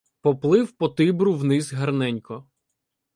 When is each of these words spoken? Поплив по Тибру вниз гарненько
Поплив 0.21 0.71
по 0.71 0.89
Тибру 0.89 1.33
вниз 1.33 1.73
гарненько 1.73 2.45